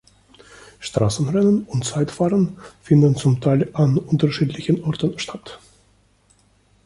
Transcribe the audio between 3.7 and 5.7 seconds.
an unterschiedlichen Orten statt.